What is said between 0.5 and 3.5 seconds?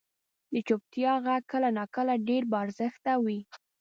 •د چپتیا ږغ کله ناکله ډېر با ارزښته وي.